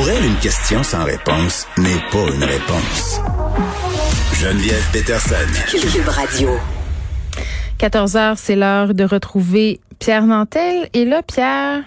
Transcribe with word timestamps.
Pour 0.00 0.08
elle, 0.08 0.24
une 0.24 0.38
question 0.38 0.82
sans 0.82 1.04
réponse 1.04 1.68
n'est 1.76 2.00
pas 2.10 2.34
une 2.34 2.42
réponse. 2.42 3.20
Geneviève 4.32 4.82
Peterson. 4.94 5.34
Cube 5.68 6.08
Radio. 6.08 6.48
14 7.76 8.16
heures, 8.16 8.38
c'est 8.38 8.56
l'heure 8.56 8.94
de 8.94 9.04
retrouver 9.04 9.78
Pierre 9.98 10.24
Nantel. 10.24 10.88
Et 10.94 11.04
là, 11.04 11.20
Pierre, 11.22 11.82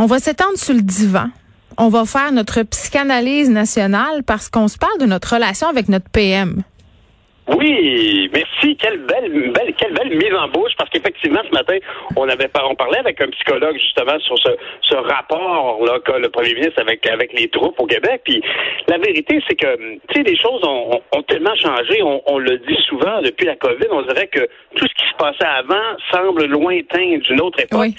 on 0.00 0.06
va 0.06 0.18
s'étendre 0.18 0.58
sur 0.58 0.74
le 0.74 0.82
divan. 0.82 1.28
On 1.76 1.88
va 1.88 2.04
faire 2.04 2.32
notre 2.32 2.64
psychanalyse 2.64 3.48
nationale 3.48 4.24
parce 4.26 4.48
qu'on 4.48 4.66
se 4.66 4.76
parle 4.76 4.98
de 4.98 5.06
notre 5.06 5.34
relation 5.34 5.68
avec 5.68 5.88
notre 5.88 6.10
PM. 6.10 6.64
Oui, 7.46 8.28
merci. 8.34 8.76
Quelle 8.76 9.06
belle, 9.06 9.30
belle, 9.30 9.42
quelle 9.46 9.52
belle 9.52 9.57
mise 10.18 10.34
en 10.34 10.48
bouche, 10.48 10.72
parce 10.76 10.90
qu'effectivement, 10.90 11.40
ce 11.44 11.50
matin, 11.50 11.78
on 12.16 12.28
avait 12.28 12.48
on 12.64 12.74
parlait 12.74 12.98
avec 12.98 13.20
un 13.20 13.28
psychologue 13.28 13.76
justement 13.78 14.18
sur 14.20 14.38
ce, 14.38 14.50
ce 14.82 14.96
rapport 14.96 15.84
là 15.84 15.98
qu'a 16.04 16.18
le 16.18 16.28
premier 16.28 16.54
ministre 16.54 16.80
avec 16.80 17.06
avec 17.06 17.32
les 17.32 17.48
troupes 17.48 17.78
au 17.80 17.86
Québec. 17.86 18.22
Puis 18.24 18.42
la 18.88 18.98
vérité, 18.98 19.40
c'est 19.48 19.56
que 19.56 19.76
tu 19.76 20.14
sais, 20.14 20.22
les 20.22 20.36
choses 20.36 20.62
ont, 20.64 21.00
ont, 21.12 21.22
tellement 21.22 21.54
changé. 21.56 22.02
On, 22.02 22.22
on, 22.26 22.38
le 22.38 22.58
dit 22.58 22.78
souvent 22.88 23.20
depuis 23.22 23.46
la 23.46 23.56
COVID. 23.56 23.86
On 23.90 24.02
dirait 24.02 24.28
que 24.28 24.40
tout 24.76 24.86
ce 24.86 24.94
qui 25.02 25.08
se 25.08 25.14
passait 25.16 25.44
avant 25.44 25.96
semble 26.12 26.46
lointain 26.46 27.18
d'une 27.18 27.40
autre 27.40 27.60
époque. 27.60 27.80
Oui. 27.80 27.94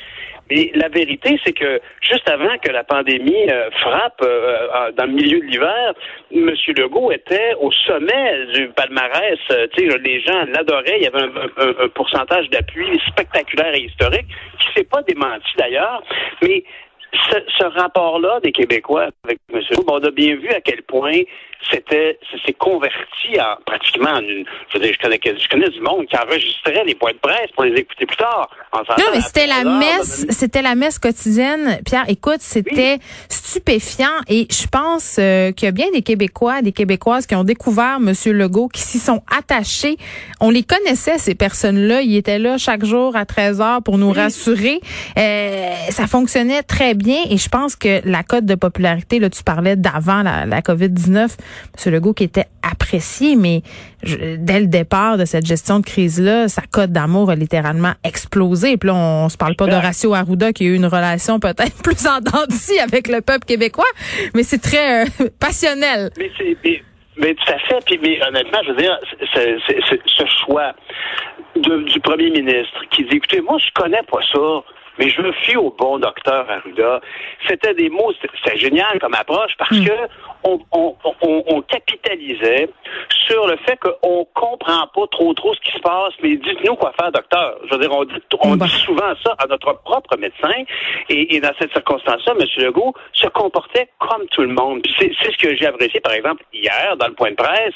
Mais 0.49 0.71
la 0.73 0.89
vérité, 0.89 1.39
c'est 1.45 1.53
que 1.53 1.80
juste 2.02 2.27
avant 2.27 2.58
que 2.58 2.71
la 2.71 2.84
pandémie 2.84 3.49
euh, 3.49 3.70
frappe 3.81 4.21
euh, 4.23 4.91
dans 4.98 5.05
le 5.05 5.13
milieu 5.13 5.39
de 5.39 5.45
l'hiver, 5.45 5.94
M. 6.31 6.52
Legault 6.77 7.12
était 7.12 7.53
au 7.59 7.72
sommet 7.72 8.45
du 8.53 8.70
palmarès. 8.70 9.39
Euh, 9.52 9.67
les 9.77 10.22
gens 10.22 10.45
l'adoraient. 10.48 10.98
Il 10.98 11.03
y 11.03 11.08
avait 11.08 11.22
un, 11.22 11.31
un, 11.58 11.85
un 11.85 11.89
pourcentage 11.89 12.49
d'appui 12.49 12.99
spectaculaire 13.08 13.73
et 13.75 13.81
historique 13.81 14.27
qui 14.59 14.67
s'est 14.75 14.88
pas 14.88 15.02
démenti 15.03 15.49
d'ailleurs. 15.58 16.02
Mais 16.41 16.63
ce, 17.31 17.38
ce 17.58 17.66
rapport-là 17.66 18.39
des 18.41 18.52
Québécois 18.52 19.09
avec 19.23 19.39
M. 19.53 19.61
Legault, 19.72 19.86
on 19.88 20.03
a 20.03 20.11
bien 20.11 20.36
vu 20.36 20.50
à 20.50 20.61
quel 20.61 20.81
point 20.84 21.22
c'était 21.72 22.18
s'est 22.46 22.54
converti 22.54 23.40
en 23.40 23.62
pratiquement 23.66 24.12
en 24.12 24.22
une 24.22 24.46
je 24.70 24.78
veux 24.78 24.84
dire 24.84 24.94
je 24.94 25.00
connais 25.00 25.20
je 25.24 25.50
connais 25.50 25.70
du 25.70 25.82
monde 25.82 26.06
qui 26.08 26.18
enregistrait 26.18 26.84
les 26.86 26.96
points 26.96 27.12
de 27.12 27.18
presse 27.18 27.52
pour 27.54 27.64
les 27.64 27.74
écouter 27.80 28.06
plus 28.06 28.18
tard. 28.18 28.50
Non 28.74 29.06
mais 29.14 29.22
c'était 29.22 29.48
la 29.48 29.64
messe 29.64 30.26
c'était 30.30 30.62
la 30.62 30.76
messe 30.76 31.00
quotidienne. 31.00 31.80
Pierre 31.86 32.06
écoute 32.08 32.40
c'était 32.40 33.00
oui. 33.00 33.28
stupéfiant. 33.30 34.08
Et 34.28 34.48
je 34.50 34.68
pense 34.68 35.18
euh, 35.20 35.52
qu'il 35.52 35.66
y 35.66 35.70
a 35.70 35.72
bien 35.72 35.88
des 35.92 36.02
Québécois 36.02 36.62
des 36.62 36.72
Québécoises 36.72 37.26
qui 37.28 37.36
ont 37.36 37.44
découvert 37.44 38.00
monsieur 38.00 38.32
Legault 38.32 38.70
qui 38.70 38.82
s'y 38.82 39.00
sont 39.00 39.22
attachés. 39.38 39.98
On 40.40 40.50
les 40.50 40.64
connaissait 40.64 41.18
ces 41.18 41.36
personnes-là. 41.36 42.02
Ils 42.02 42.16
étaient 42.16 42.40
là 42.40 42.58
chaque 42.58 42.86
jour 42.86 43.16
à 43.16 43.26
13 43.26 43.62
heures 43.62 43.84
pour 43.84 43.98
nous 43.98 44.12
oui. 44.12 44.18
rassurer. 44.18 44.80
Euh, 45.18 45.74
ça 45.90 46.08
fonctionnait 46.08 46.64
très 46.64 46.94
bien. 46.94 47.20
Et 47.30 47.38
je 47.38 47.50
pense 47.50 47.76
que 47.76 48.02
la 48.08 48.24
cote 48.24 48.46
de 48.46 48.56
popularité 48.56 49.20
là 49.20 49.30
tu 49.30 49.44
parlais 49.44 49.76
d'avant 49.76 50.24
la, 50.24 50.46
la 50.46 50.62
Covid-19 50.62 51.30
M. 51.86 51.94
Legault 51.94 52.14
qui 52.14 52.23
était 52.23 52.45
apprécié, 52.61 53.36
mais 53.36 53.61
je, 54.03 54.36
dès 54.38 54.59
le 54.59 54.67
départ 54.67 55.17
de 55.17 55.25
cette 55.25 55.45
gestion 55.45 55.80
de 55.80 55.86
crise-là, 55.86 56.47
sa 56.47 56.61
cote 56.64 56.91
d'amour 56.91 57.30
a 57.30 57.36
littéralement 57.36 57.94
explosé. 58.03 58.78
Puis 58.78 58.88
là, 58.88 58.95
on, 58.95 59.19
on 59.25 59.30
se 59.30 59.38
parle 59.38 59.56
pas 59.56 59.67
de 59.67 59.73
Horacio 59.73 60.14
Arruda 60.14 60.53
qui 60.53 60.64
a 60.64 60.67
eu 60.67 60.75
une 60.75 60.86
relation 60.86 61.39
peut-être 61.39 61.81
plus 61.83 62.08
entendue 62.08 62.80
avec 62.81 63.08
le 63.08 63.22
peuple 63.22 63.45
québécois, 63.45 63.91
mais 64.33 64.44
c'est 64.44 64.61
très 64.61 65.03
euh, 65.03 65.30
passionnel. 65.39 66.09
Mais 66.17 66.31
c'est 66.38 66.58
mais, 66.64 66.81
mais 67.17 67.36
tout 67.36 67.52
à 67.53 67.59
fait. 67.59 67.86
Puis 67.86 68.00
mais 68.02 68.19
honnêtement, 68.25 68.59
je 68.66 68.72
veux 68.72 68.78
dire, 68.78 68.97
c'est, 69.34 69.58
c'est, 69.67 69.80
c'est, 69.89 70.00
ce 70.06 70.23
choix 70.45 70.73
de, 71.56 71.84
du 71.91 72.00
premier 72.00 72.30
ministre 72.30 72.80
qui 72.91 73.03
dit, 73.03 73.17
écoutez, 73.17 73.41
moi, 73.41 73.58
je 73.59 73.69
connais 73.80 74.02
pas 74.11 74.19
ça 74.31 74.63
mais 75.00 75.09
je 75.09 75.22
me 75.22 75.31
fie 75.31 75.55
au 75.55 75.72
bon 75.72 75.97
docteur 75.97 76.45
Arruda. 76.50 77.00
C'était 77.47 77.73
des 77.73 77.89
mots, 77.89 78.11
c'était 78.22 78.58
génial 78.58 79.00
comme 79.00 79.16
approche 79.16 79.53
parce 79.58 79.72
mm. 79.72 79.86
que 79.86 79.94
on, 80.44 80.59
on, 80.72 80.95
on, 81.22 81.44
on, 81.47 81.61
capitalisait 81.61 82.69
sur 83.28 83.47
le 83.47 83.58
fait 83.66 83.78
qu'on 83.78 84.25
comprend 84.34 84.88
pas 84.94 85.07
trop 85.12 85.34
trop 85.34 85.53
ce 85.53 85.59
qui 85.62 85.72
se 85.72 85.79
passe, 85.79 86.13
mais 86.22 86.35
dites-nous 86.35 86.75
quoi 86.75 86.94
faire, 87.00 87.12
docteur. 87.12 87.57
Je 87.66 87.75
veux 87.75 87.81
dire, 87.81 87.91
on 87.91 88.06
dit, 88.06 88.13
on 88.41 88.56
dit 88.56 88.69
souvent 88.85 89.13
ça 89.24 89.35
à 89.38 89.47
notre 89.47 89.74
propre 89.84 90.18
médecin, 90.18 90.63
et, 91.09 91.35
et 91.35 91.41
dans 91.41 91.51
cette 91.59 91.72
circonstance-là, 91.74 92.34
M. 92.40 92.45
Legault 92.66 92.94
se 93.13 93.28
comportait 93.28 93.90
comme 94.00 94.25
tout 94.28 94.41
le 94.41 94.53
monde. 94.53 94.81
C'est 94.97 95.12
ce 95.13 95.38
que 95.38 95.56
j'ai 95.56 95.66
apprécié, 95.66 96.00
par 96.00 96.13
exemple, 96.13 96.44
hier, 96.53 96.95
dans 96.97 97.07
le 97.07 97.13
point 97.13 97.31
de 97.31 97.35
presse, 97.35 97.75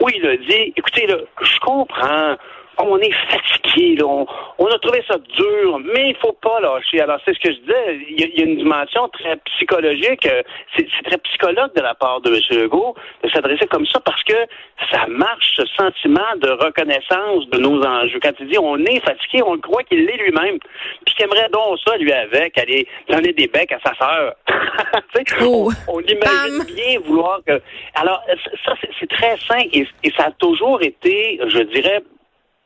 où 0.00 0.08
il 0.08 0.26
a 0.26 0.36
dit, 0.36 0.72
écoutez, 0.76 1.06
là, 1.06 1.16
je 1.40 1.58
comprends, 1.60 2.36
on 2.78 2.98
est 2.98 3.14
fatigué, 3.30 3.96
là. 3.96 4.06
On, 4.06 4.26
on, 4.58 4.66
a 4.66 4.78
trouvé 4.78 5.02
ça 5.08 5.16
dur, 5.18 5.78
mais 5.78 6.10
il 6.10 6.16
faut 6.16 6.32
pas 6.32 6.60
lâcher. 6.60 7.00
Alors, 7.00 7.18
c'est 7.24 7.34
ce 7.34 7.40
que 7.40 7.52
je 7.52 7.58
disais, 7.60 8.00
il 8.10 8.20
y, 8.20 8.24
a, 8.24 8.26
il 8.26 8.38
y 8.38 8.42
a 8.42 8.46
une 8.46 8.56
dimension 8.56 9.08
très 9.08 9.36
psychologique, 9.36 10.28
c'est 10.76 10.86
très 11.04 11.18
psychologue 11.18 11.74
de 11.74 11.82
la 11.82 11.94
part 11.94 12.20
de 12.20 12.30
M. 12.30 12.40
Legault 12.62 12.94
de 13.22 13.30
s'adresser 13.30 13.66
comme 13.66 13.86
ça 13.86 14.00
parce 14.00 14.22
que 14.24 14.34
ça 14.90 15.06
marche, 15.08 15.54
ce 15.56 15.64
sentiment 15.76 16.36
de 16.40 16.50
reconnaissance 16.50 17.48
de 17.50 17.58
nos 17.58 17.82
enjeux. 17.82 18.18
Quand 18.22 18.32
il 18.40 18.48
dit 18.48 18.58
on 18.58 18.78
est 18.78 19.00
fatigué, 19.00 19.42
on 19.44 19.54
le 19.54 19.60
croit 19.60 19.82
qu'il 19.84 20.04
l'est 20.04 20.16
lui-même, 20.16 20.58
puis 21.04 21.14
qu'il 21.14 21.24
aimerait 21.24 21.48
donc 21.50 21.78
ça, 21.86 21.96
lui, 21.96 22.12
avec, 22.12 22.58
aller 22.58 22.86
donner 23.08 23.32
des 23.32 23.46
becs 23.46 23.72
à 23.72 23.78
sa 23.84 23.94
sœur. 23.94 24.34
oh. 25.42 25.70
on, 25.88 25.94
on, 25.94 26.00
imagine 26.00 26.58
Bam. 26.58 26.66
bien 26.74 27.00
vouloir 27.00 27.40
que... 27.46 27.60
Alors, 27.94 28.22
ça, 28.64 28.74
c'est 28.98 29.08
très 29.08 29.36
sain 29.48 29.62
et, 29.72 29.86
et 30.02 30.12
ça 30.16 30.26
a 30.26 30.30
toujours 30.32 30.82
été, 30.82 31.40
je 31.46 31.60
dirais, 31.60 32.02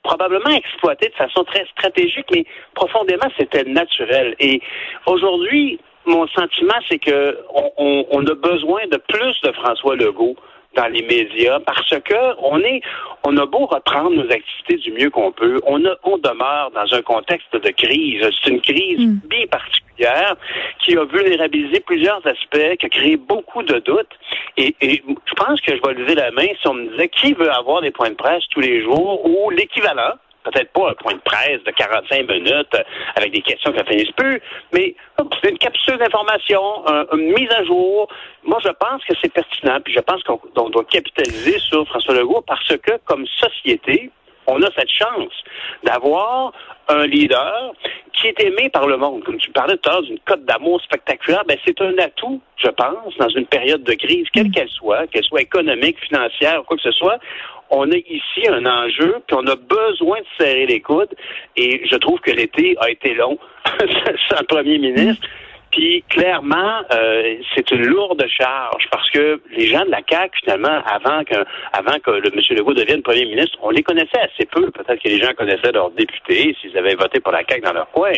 probablement 0.02 0.50
exploité 0.50 1.08
de 1.08 1.14
façon 1.14 1.44
très 1.44 1.66
stratégique, 1.66 2.26
mais 2.32 2.44
profondément, 2.74 3.28
c'était 3.38 3.64
naturel. 3.64 4.34
Et 4.38 4.60
aujourd'hui, 5.06 5.80
mon 6.06 6.26
sentiment, 6.28 6.74
c'est 6.88 6.98
que 6.98 7.38
on, 7.76 8.06
on, 8.10 8.26
a 8.26 8.34
besoin 8.34 8.86
de 8.90 8.96
plus 9.08 9.40
de 9.42 9.52
François 9.52 9.96
Legault 9.96 10.36
dans 10.76 10.86
les 10.86 11.02
médias 11.02 11.60
parce 11.60 11.94
que 12.04 12.40
on 12.40 12.60
est 12.60 12.82
on 13.24 13.36
a 13.36 13.46
beau 13.46 13.66
reprendre 13.66 14.10
nos 14.10 14.30
activités 14.30 14.76
du 14.76 14.92
mieux 14.92 15.10
qu'on 15.10 15.32
peut, 15.32 15.60
on 15.66 15.84
a, 15.84 15.96
on 16.04 16.18
demeure 16.18 16.70
dans 16.70 16.94
un 16.94 17.02
contexte 17.02 17.52
de 17.52 17.70
crise. 17.70 18.22
C'est 18.42 18.50
une 18.50 18.60
crise 18.60 19.00
mm. 19.00 19.20
bien 19.28 19.46
particulière 19.50 20.36
qui 20.80 20.96
a 20.96 21.04
vulnérabilisé 21.04 21.80
plusieurs 21.80 22.24
aspects, 22.26 22.76
qui 22.78 22.86
a 22.86 22.88
créé 22.88 23.16
beaucoup 23.16 23.62
de 23.62 23.78
doutes. 23.80 24.12
Et, 24.56 24.74
et 24.80 25.02
je 25.06 25.34
pense 25.34 25.60
que 25.60 25.76
je 25.76 25.82
vais 25.82 25.94
lever 25.94 26.14
la 26.14 26.30
main 26.30 26.46
si 26.60 26.68
on 26.68 26.74
me 26.74 26.90
disait 26.90 27.08
qui 27.08 27.32
veut 27.32 27.50
avoir 27.50 27.82
des 27.82 27.90
points 27.90 28.10
de 28.10 28.14
presse 28.14 28.44
tous 28.50 28.60
les 28.60 28.82
jours 28.82 29.24
ou 29.26 29.50
l'équivalent 29.50 30.14
peut-être 30.44 30.72
pas 30.72 30.90
un 30.90 30.94
point 30.94 31.14
de 31.14 31.20
presse 31.20 31.62
de 31.64 31.70
45 31.70 32.28
minutes 32.28 32.76
avec 33.16 33.32
des 33.32 33.42
questions 33.42 33.72
qui 33.72 33.84
finissent 33.84 34.12
plus, 34.12 34.40
mais 34.72 34.94
c'est 35.42 35.50
une 35.50 35.58
capsule 35.58 35.98
d'information, 35.98 36.84
une 37.12 37.32
mise 37.32 37.50
à 37.50 37.64
jour. 37.64 38.08
Moi, 38.44 38.58
je 38.64 38.70
pense 38.70 39.04
que 39.04 39.14
c'est 39.20 39.32
pertinent, 39.32 39.78
puis 39.84 39.92
je 39.92 40.00
pense 40.00 40.22
qu'on 40.22 40.70
doit 40.70 40.84
capitaliser 40.84 41.58
sur 41.58 41.86
François 41.88 42.14
Legault 42.14 42.42
parce 42.46 42.76
que, 42.76 42.98
comme 43.04 43.26
société, 43.26 44.10
on 44.46 44.62
a 44.62 44.70
cette 44.74 44.88
chance 44.88 45.32
d'avoir 45.82 46.52
un 46.88 47.06
leader 47.06 47.72
qui 48.14 48.28
est 48.28 48.40
aimé 48.40 48.70
par 48.70 48.86
le 48.86 48.96
monde. 48.96 49.22
Comme 49.22 49.36
tu 49.36 49.50
parlais 49.50 49.76
tout 49.76 49.90
à 49.90 49.92
l'heure 49.92 50.02
d'une 50.02 50.18
cote 50.20 50.44
d'amour 50.46 50.80
spectaculaire, 50.80 51.44
ben 51.46 51.58
c'est 51.66 51.78
un 51.82 51.96
atout, 51.98 52.40
je 52.56 52.68
pense, 52.68 53.14
dans 53.18 53.28
une 53.28 53.46
période 53.46 53.84
de 53.84 53.92
crise, 53.92 54.26
quelle 54.32 54.50
qu'elle 54.50 54.70
soit, 54.70 55.06
qu'elle 55.08 55.24
soit 55.24 55.42
économique, 55.42 56.00
financière 56.00 56.60
ou 56.60 56.64
quoi 56.64 56.78
que 56.78 56.82
ce 56.82 56.92
soit. 56.92 57.18
On 57.70 57.90
a 57.90 57.96
ici 57.96 58.48
un 58.48 58.64
enjeu, 58.66 59.16
puis 59.26 59.36
on 59.38 59.46
a 59.46 59.56
besoin 59.56 60.18
de 60.20 60.26
serrer 60.38 60.66
les 60.66 60.80
coudes. 60.80 61.14
Et 61.56 61.82
je 61.86 61.96
trouve 61.96 62.20
que 62.20 62.30
l'été 62.30 62.76
a 62.80 62.90
été 62.90 63.14
long 63.14 63.38
sans 64.30 64.44
premier 64.44 64.78
ministre. 64.78 65.26
Puis 65.70 66.02
clairement, 66.08 66.80
euh, 66.92 67.36
c'est 67.54 67.70
une 67.70 67.86
lourde 67.86 68.24
charge 68.28 68.88
parce 68.90 69.10
que 69.10 69.40
les 69.54 69.66
gens 69.66 69.84
de 69.84 69.90
la 69.90 70.00
CAQ, 70.08 70.40
finalement, 70.42 70.82
avant 70.86 71.24
que, 71.24 71.36
avant 71.72 71.98
que 71.98 72.10
le 72.10 72.30
M. 72.32 72.40
Legault 72.56 72.74
devienne 72.74 73.02
premier 73.02 73.26
ministre, 73.26 73.58
on 73.62 73.70
les 73.70 73.82
connaissait 73.82 74.18
assez 74.18 74.46
peu. 74.46 74.70
Peut-être 74.70 75.02
que 75.02 75.08
les 75.08 75.20
gens 75.20 75.32
connaissaient 75.36 75.72
leurs 75.72 75.90
députés 75.90 76.56
s'ils 76.60 76.76
avaient 76.76 76.94
voté 76.94 77.20
pour 77.20 77.32
la 77.32 77.42
CAQ 77.46 77.60
dans 77.60 77.74
leur 77.74 77.90
coin. 77.90 78.12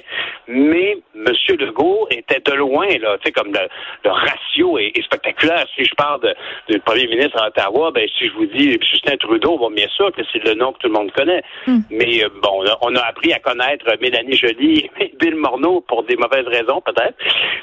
Mais 0.47 0.99
M. 1.27 1.57
Legault 1.59 2.07
était 2.11 2.41
de 2.41 2.53
loin, 2.53 2.87
là, 2.99 3.17
tu 3.19 3.27
sais, 3.27 3.33
comme 3.33 3.53
le, 3.53 3.69
le 4.05 4.11
ratio 4.11 4.79
est, 4.79 4.93
est, 4.97 5.03
spectaculaire. 5.03 5.67
Si 5.77 5.85
je 5.85 5.95
parle 5.95 6.21
de, 6.23 6.35
du 6.69 6.81
premier 6.81 7.07
ministre 7.07 7.41
à 7.43 7.49
Ottawa, 7.49 7.91
ben 7.91 8.09
si 8.19 8.29
je 8.29 8.33
vous 8.33 8.47
dis 8.47 8.79
Justin 8.81 9.17
Trudeau, 9.17 9.59
bon, 9.59 9.71
bien 9.71 9.89
sûr 9.89 10.13
que 10.13 10.23
c'est 10.33 10.43
le 10.45 10.55
nom 10.55 10.73
que 10.73 10.79
tout 10.79 10.89
le 10.89 10.95
monde 10.95 11.13
connaît. 11.13 11.43
Mm. 11.67 11.79
Mais 11.91 12.25
euh, 12.25 12.29
bon, 12.43 12.65
on 12.83 12.97
a 12.97 13.01
appris 13.03 13.33
à 13.33 13.39
connaître 13.39 13.87
Mélanie 14.01 14.37
Joly 14.37 14.91
et 15.01 15.13
Bill 15.21 15.37
Morneau 15.37 15.81
pour 15.83 16.05
des 16.05 16.17
mauvaises 16.17 16.47
raisons, 16.47 16.81
peut-être. 16.81 17.17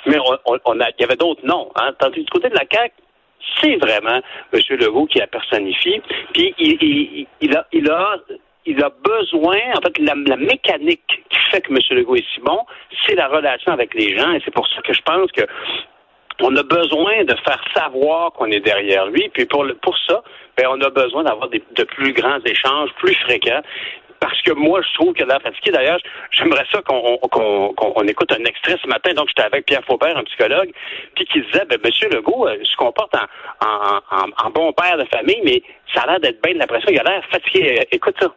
Mais 0.05 0.17
on, 0.19 0.57
on, 0.65 0.79
a, 0.79 0.89
il 0.89 1.01
y 1.01 1.03
avait 1.03 1.15
d'autres 1.15 1.45
noms. 1.45 1.69
Hein. 1.75 1.93
Tandis 1.99 2.23
du 2.23 2.29
côté 2.29 2.49
de 2.49 2.55
la 2.55 2.65
CAQ, 2.69 2.93
c'est 3.61 3.77
vraiment 3.77 4.21
M. 4.53 4.61
Legault 4.69 5.05
qui 5.05 5.19
la 5.19 5.27
personnifie. 5.27 6.01
Puis 6.33 6.53
il, 6.57 6.77
il, 6.81 7.27
il, 7.41 7.55
a, 7.55 7.67
il 7.71 7.89
a 7.89 8.17
il 8.67 8.83
a 8.83 8.89
besoin, 8.89 9.57
en 9.75 9.81
fait, 9.81 9.97
la, 9.99 10.13
la, 10.25 10.35
mécanique 10.35 11.23
qui 11.29 11.39
fait 11.49 11.61
que 11.61 11.71
M. 11.71 11.79
Legault 11.91 12.15
est 12.15 12.25
si 12.33 12.41
bon, 12.41 12.59
c'est 13.05 13.15
la 13.15 13.27
relation 13.27 13.71
avec 13.71 13.93
les 13.93 14.17
gens. 14.17 14.33
Et 14.33 14.41
c'est 14.43 14.53
pour 14.53 14.67
ça 14.67 14.81
que 14.81 14.93
je 14.93 15.01
pense 15.01 15.31
que 15.31 15.43
on 16.39 16.55
a 16.55 16.63
besoin 16.63 17.23
de 17.23 17.35
faire 17.43 17.63
savoir 17.75 18.31
qu'on 18.33 18.51
est 18.51 18.59
derrière 18.59 19.07
lui. 19.07 19.29
Puis 19.33 19.45
pour, 19.45 19.63
le, 19.63 19.73
pour 19.75 19.97
ça, 20.07 20.21
ben, 20.55 20.67
on 20.69 20.81
a 20.81 20.89
besoin 20.89 21.23
d'avoir 21.23 21.49
de 21.49 21.83
plus 21.83 22.13
grands 22.13 22.39
échanges, 22.45 22.89
plus 22.99 23.15
fréquents. 23.15 23.61
parce 24.19 24.41
que 24.41 24.51
moi, 24.51 24.81
je 24.81 24.93
trouve 24.95 25.13
que 25.13 25.23
la 25.23 25.39
fatigué. 25.39 25.71
D'ailleurs, 25.71 25.99
j'aimerais 26.31 26.65
ça 26.71 26.81
qu'on 26.81 28.03
écoute 28.07 28.31
un 28.31 28.43
extrait 28.45 28.77
ce 28.81 28.87
matin. 28.87 29.13
Donc, 29.13 29.27
j'étais 29.29 29.43
avec 29.43 29.65
Pierre 29.65 29.83
Faubert, 29.85 30.17
un 30.17 30.23
psychologue, 30.23 30.71
puis 31.15 31.25
qui 31.25 31.41
disait, 31.41 31.65
ben, 31.65 31.79
Monsieur 31.83 32.09
Legault 32.09 32.47
euh, 32.47 32.57
se 32.63 32.75
comporte 32.75 33.15
en, 33.15 34.45
en, 34.45 34.49
bon 34.51 34.73
père 34.73 34.97
de 34.97 35.05
famille, 35.05 35.41
mais 35.43 35.61
ça 35.93 36.01
a 36.01 36.07
l'air 36.07 36.19
d'être 36.19 36.41
bien 36.41 36.53
de 36.53 36.59
l'impression. 36.59 36.89
Il 36.91 36.99
a 36.99 37.03
l'air 37.03 37.23
fatigué. 37.31 37.87
Écoute 37.91 38.15
ça. 38.19 38.33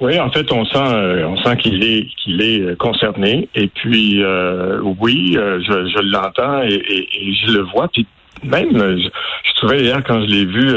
Oui, 0.00 0.18
en 0.18 0.30
fait, 0.30 0.50
on 0.50 0.64
sent, 0.64 0.78
euh, 0.78 1.26
on 1.26 1.36
sent 1.36 1.56
qu'il 1.58 1.84
est, 1.84 2.06
qu'il 2.16 2.40
est 2.40 2.60
euh, 2.60 2.74
concerné. 2.74 3.48
Et 3.54 3.68
puis, 3.68 4.22
euh, 4.22 4.80
oui, 4.98 5.34
je, 5.34 5.86
je 5.86 6.02
l'entends 6.10 6.62
et, 6.62 6.72
et, 6.74 7.34
je 7.34 7.52
le 7.52 7.60
vois. 7.64 7.88
Puis 7.88 8.06
même, 8.42 8.72
je, 8.72 9.08
je 9.44 9.54
trouvais 9.56 9.82
hier 9.82 10.02
quand 10.02 10.22
je 10.22 10.26
l'ai 10.26 10.46
vu 10.46 10.74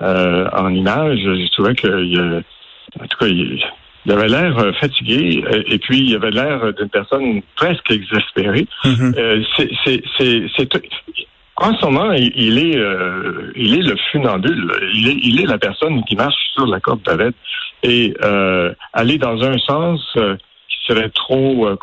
en 0.00 0.74
image, 0.74 1.18
je 1.18 1.52
trouvais 1.52 1.74
que, 1.74 2.38
en 2.38 3.06
tout 3.06 3.18
cas, 3.20 3.26
il, 3.26 3.62
il 4.06 4.12
avait 4.12 4.28
l'air 4.28 4.72
fatigué 4.80 5.44
et 5.66 5.78
puis 5.78 5.98
il 5.98 6.16
avait 6.16 6.30
l'air 6.30 6.72
d'une 6.72 6.88
personne 6.88 7.42
presque 7.56 7.90
exaspérée. 7.90 8.66
Mm-hmm. 8.84 9.44
c'est, 9.56 9.70
c'est, 9.84 10.02
c'est, 10.16 10.44
c'est, 10.56 10.68
en 11.60 11.76
ce 11.76 11.84
moment, 11.84 12.12
il 12.12 12.58
est, 12.58 12.78
il 13.56 13.74
est 13.74 13.82
le 13.82 13.96
funambule. 14.10 14.72
Il 14.94 15.40
est, 15.40 15.46
la 15.46 15.58
personne 15.58 16.04
qui 16.04 16.14
marche 16.16 16.36
sur 16.54 16.66
la 16.66 16.80
corde 16.80 17.02
d'arrêt 17.02 17.32
et 17.82 18.14
euh, 18.22 18.72
aller 18.92 19.18
dans 19.18 19.42
un 19.42 19.58
sens 19.58 20.00
euh, 20.16 20.36
qui 20.68 20.76
serait 20.86 21.10
trop 21.10 21.76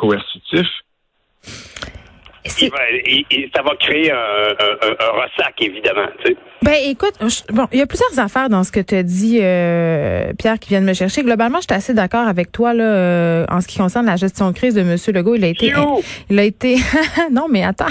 coercitif. 2.46 3.50
ça 3.56 3.62
va 3.62 3.76
créer 3.80 4.12
un, 4.12 4.16
un, 4.16 4.92
un, 4.92 5.22
ressac, 5.22 5.56
évidemment. 5.62 6.08
Tu 6.24 6.32
sais. 6.32 6.38
Ben 6.66 6.78
écoute, 6.84 7.14
bon, 7.54 7.68
il 7.74 7.78
y 7.78 7.82
a 7.84 7.86
plusieurs 7.86 8.18
affaires 8.18 8.50
dans 8.50 8.64
ce 8.64 8.72
que 8.72 8.80
tu 8.80 8.96
as 8.96 9.04
dit, 9.04 9.38
euh, 9.40 10.34
Pierre, 10.36 10.58
qui 10.58 10.70
viennent 10.70 10.84
me 10.84 10.96
chercher. 10.96 11.22
Globalement, 11.22 11.60
je 11.60 11.66
suis 11.70 11.74
assez 11.74 11.94
d'accord 11.94 12.28
avec 12.28 12.52
toi 12.52 12.74
là 12.74 12.84
euh, 12.84 13.46
en 13.52 13.62
ce 13.62 13.68
qui 13.68 13.78
concerne 13.78 14.08
la 14.08 14.16
gestion 14.16 14.50
de 14.50 14.56
crise 14.56 14.74
de 14.74 14.82
M. 14.82 14.96
Legault. 15.14 15.36
Il 15.36 15.44
a 15.44 15.48
été, 15.48 15.74
il 16.32 16.40
a 16.40 16.44
été, 16.44 16.78
non 17.32 17.46
mais 17.52 17.64
attends, 17.64 17.86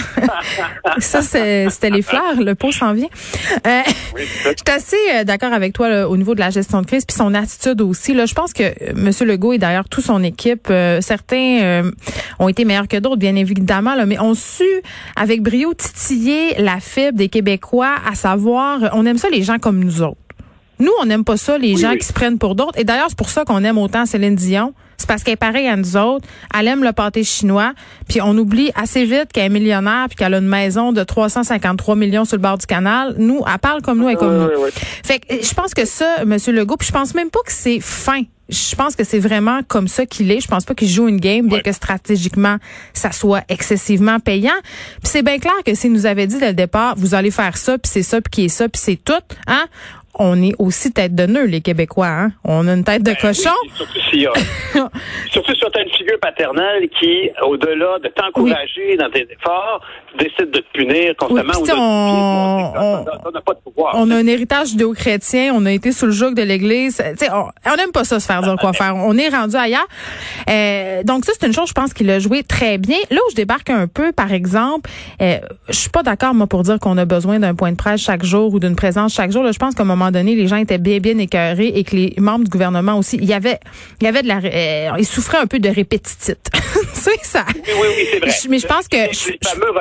ça 0.99 1.23
c'était 1.23 1.91
les 1.91 2.03
fleurs, 2.03 2.35
le 2.41 2.56
pot 2.56 2.73
s'en 2.73 2.95
vient. 2.95 3.06
Euh, 3.65 3.81
je 4.17 4.49
suis 4.49 4.77
assez 4.77 5.25
d'accord 5.25 5.53
avec 5.53 5.73
toi 5.73 5.89
là, 5.89 6.09
au 6.09 6.17
niveau 6.17 6.35
de 6.35 6.41
la 6.41 6.51
gestion 6.51 6.81
de 6.81 6.87
crise, 6.87 7.05
puis 7.05 7.17
son 7.17 7.33
attitude 7.33 7.81
aussi. 7.81 8.12
Là, 8.12 8.27
je 8.27 8.35
pense 8.35 8.53
que 8.53 8.65
M. 8.91 9.11
Legault 9.21 9.53
et 9.53 9.59
d'ailleurs 9.59 9.89
toute 9.89 10.05
son 10.05 10.25
équipe, 10.25 10.67
certains 11.01 11.83
ont 12.41 12.49
été 12.49 12.65
meilleurs 12.65 12.89
que 12.89 12.97
d'autres, 12.97 13.19
bien 13.19 13.37
évidemment, 13.37 13.95
là, 13.95 14.05
mais 14.05 14.19
ont 14.19 14.35
su 14.44 14.64
avec 15.17 15.43
brio 15.43 15.75
titiller 15.75 16.55
la 16.58 16.81
fibre 16.81 17.19
des 17.19 17.29
Québécois, 17.29 17.96
à 18.06 18.14
savoir 18.14 18.91
on 18.93 19.06
aime 19.06 19.19
ça 19.19 19.29
les 19.31 19.43
gens 19.43 19.58
comme 19.58 19.82
nous 19.82 20.02
autres. 20.02 20.19
Nous, 20.81 20.93
on 21.00 21.06
n'aime 21.06 21.25
pas 21.25 21.37
ça, 21.37 21.56
les 21.56 21.76
gens 21.76 21.94
qui 21.94 22.05
se 22.05 22.12
prennent 22.12 22.38
pour 22.38 22.55
d'autres. 22.55 22.79
Et 22.79 22.85
d'ailleurs, 22.85 23.06
c'est 23.08 23.19
pour 23.19 23.31
ça 23.31 23.44
qu'on 23.44 23.62
aime 23.62 23.79
autant 23.79 24.06
Céline 24.06 24.35
Dion. 24.35 24.75
C'est 25.05 25.09
parce 25.09 25.23
qu'elle 25.23 25.35
est 25.35 25.37
pareille 25.37 25.69
à 25.69 25.77
nous 25.77 25.99
autres. 25.99 26.27
Elle 26.59 26.67
aime 26.67 26.83
le 26.83 26.93
pâté 26.93 27.25
chinois. 27.25 27.75
Puis 28.09 28.23
on 28.23 28.31
oublie 28.39 28.71
assez 28.75 29.05
vite 29.05 29.33
qu'elle 29.35 29.45
est 29.45 29.49
millionnaire 29.51 30.06
puis 30.09 30.17
qu'elle 30.17 30.33
a 30.33 30.39
une 30.39 30.49
maison 30.49 30.93
de 30.93 31.05
353 31.05 31.95
millions 31.95 32.25
sur 32.25 32.39
le 32.39 32.41
bord 32.43 32.56
du 32.56 32.65
canal. 32.65 33.15
Nous, 33.19 33.43
elle 33.47 33.59
parle 33.59 33.83
comme 33.83 33.99
nous 33.99 34.09
et 34.09 34.17
comme 34.17 34.35
nous. 34.35 34.49
Fait 35.05 35.19
que 35.19 35.45
je 35.45 35.53
pense 35.53 35.75
que 35.75 35.85
ça, 35.85 36.23
M. 36.23 36.39
Legault, 36.55 36.79
puis 36.79 36.89
je 36.89 36.93
pense 36.93 37.15
même 37.15 37.29
pas 37.29 37.41
que 37.45 37.53
c'est 37.53 37.81
fin 37.81 38.23
je 38.49 38.77
pense 38.77 38.95
que 38.95 39.05
c'est 39.05 39.19
vraiment 39.19 39.62
comme 39.62 39.89
ça 39.89 40.05
qu'il 40.05 40.31
est. 40.31 40.41
Je 40.41 40.49
pense 40.49 40.65
pas 40.65 40.75
qu'il 40.75 40.89
joue 40.89 41.09
une 41.09 41.19
game, 41.19 41.49
bien 41.49 41.61
que 41.61 41.73
stratégiquement, 41.73 42.59
ça 42.93 43.11
soit 43.11 43.43
excessivement 43.49 44.21
payant. 44.21 44.53
Puis 45.03 45.11
c'est 45.12 45.23
bien 45.23 45.39
clair 45.39 45.55
que 45.65 45.75
s'il 45.75 45.93
nous 45.93 46.05
avait 46.05 46.27
dit 46.27 46.39
dès 46.39 46.49
le 46.49 46.55
départ, 46.55 46.95
vous 46.97 47.15
allez 47.15 47.31
faire 47.31 47.56
ça, 47.56 47.79
puis 47.79 47.91
c'est 47.91 48.03
ça, 48.03 48.21
puis 48.21 48.31
qui 48.31 48.45
est 48.45 48.49
ça, 48.49 48.69
puis 48.69 48.81
c'est 48.83 49.03
tout, 49.03 49.15
hein, 49.47 49.65
on 50.19 50.43
est 50.43 50.55
aussi 50.58 50.93
tête 50.93 51.14
de 51.14 51.26
nœud, 51.26 51.46
les 51.46 51.61
Québécois. 51.61 52.06
Hein? 52.06 52.32
On 52.44 52.66
a 52.69 52.75
une 52.75 52.84
tête 52.84 53.02
de 53.02 53.11
ben 53.11 53.16
cochon. 53.16 53.50
surtout, 53.76 54.00
si, 54.11 54.26
surtout 55.31 55.55
si 55.55 55.61
tu 55.61 55.78
as 55.78 55.82
une 55.82 55.90
figure 55.90 56.19
paternelle 56.20 56.88
qui, 57.00 57.31
au-delà 57.43 57.99
de 57.99 58.08
t'encourager 58.08 58.96
dans 58.96 59.11
tes 59.11 59.26
efforts, 59.31 59.81
décide 60.19 60.50
de 60.50 60.61
te 60.61 60.72
punir 60.72 61.14
constamment. 61.16 61.52
on, 62.76 63.05
on, 63.05 63.32
pas 63.44 63.55
de 63.55 63.61
pouvoir, 63.61 63.94
on 63.96 64.11
a 64.11 64.16
un 64.16 64.26
héritage 64.26 64.69
judéo-chrétien, 64.69 65.52
on 65.55 65.66
a 65.66 65.72
été 65.72 65.93
sous 65.93 66.06
le 66.06 66.12
joug 66.12 66.34
de 66.34 66.43
l'Église. 66.43 67.02
On 67.31 67.76
n'aime 67.76 67.93
pas 67.93 68.05
ça 68.05 68.20
se 68.20 68.26
faire 68.26 68.43
dire 68.43 68.56
quoi 68.61 68.72
faire. 68.72 68.96
On 68.96 69.16
est 69.16 69.28
rendu 69.28 69.56
ailleurs. 69.56 69.87
Euh, 70.49 71.02
donc 71.02 71.25
ça, 71.25 71.32
c'est 71.38 71.46
une 71.46 71.52
chose, 71.52 71.69
je 71.69 71.72
pense 71.72 71.93
qu'il 71.93 72.08
a 72.11 72.19
joué 72.19 72.43
très 72.43 72.78
bien. 72.78 72.99
Là 73.11 73.19
où 73.26 73.31
je 73.31 73.37
débarque 73.37 73.70
un 73.70 73.87
peu, 73.87 74.12
par 74.12 74.32
exemple, 74.32 74.90
euh, 75.20 75.38
je 75.69 75.75
suis 75.75 75.90
pas 75.90 76.02
d'accord, 76.02 76.34
moi, 76.34 76.46
pour 76.46 76.62
dire 76.62 76.78
qu'on 76.78 76.96
a 76.99 77.05
besoin 77.05 77.38
d'un 77.38 77.55
point 77.55 77.72
de 77.72 77.76
presse 77.76 78.00
chaque 78.00 78.25
jour 78.25 78.55
ou 78.55 78.60
d'une 78.60 78.76
présence 78.76 79.14
chaque 79.14 79.31
jour. 79.31 79.43
Là, 79.43 79.52
je 79.52 79.58
pense 79.58 79.75
qu'à 79.75 79.82
un 79.82 79.87
moment 79.87 80.10
donné, 80.10 80.34
les 80.34 80.49
gens 80.49 80.56
étaient 80.56 80.78
bien, 80.78 80.99
bien 80.99 81.19
écœurés 81.19 81.69
et 81.69 81.84
que 81.84 81.96
les 81.96 82.14
membres 82.19 82.44
du 82.44 82.50
gouvernement 82.50 82.99
aussi, 82.99 83.17
il 83.17 83.26
y 83.26 83.34
avait, 83.34 83.58
il 84.00 84.05
y 84.05 84.08
avait 84.08 84.22
de 84.22 84.28
la, 84.28 84.38
euh, 84.38 84.96
ils 84.99 85.06
souffraient 85.06 85.38
un 85.38 85.46
peu 85.46 85.58
de 85.58 85.69
répétitite. 85.69 86.50
c'est 86.93 87.25
ça. 87.25 87.44
Oui, 87.55 87.62
oui, 87.67 87.87
oui, 87.96 88.08
c'est 88.10 88.19
vrai. 88.19 88.31
mais 88.49 88.58
je 88.58 88.67
pense 88.67 88.88
que... 88.88 88.96
Fameux 89.44 89.72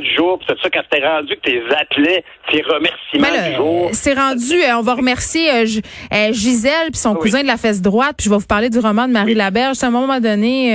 du 0.00 0.14
jour, 0.14 0.38
c'est 0.46 0.58
ça, 0.60 0.70
quand 0.70 0.82
c'était 0.90 1.06
rendu 1.06 1.36
que 1.36 1.40
tes 1.40 1.62
appelais 1.74 2.24
tes 2.50 2.62
remerciements 2.62 3.48
du 3.48 3.56
jour. 3.56 3.90
C'est 3.92 4.14
rendu, 4.14 4.54
euh, 4.54 4.78
on 4.78 4.82
va 4.82 4.94
remercier 4.94 5.50
euh, 5.50 5.66
euh, 6.12 6.32
Gisèle 6.32 6.90
puis 6.90 7.00
son 7.00 7.14
cousin 7.14 7.42
de 7.42 7.46
la 7.46 7.56
fesse 7.56 7.82
droite, 7.82 8.14
puis 8.16 8.24
je 8.24 8.30
vais 8.30 8.36
vous 8.36 8.46
parler 8.46 8.70
du 8.70 8.78
roman 8.78 9.06
de 9.06 9.12
Marie 9.12 9.34
Laberge. 9.34 9.82
À 9.82 9.86
un 9.86 9.90
moment 9.90 10.20
donné, 10.20 10.72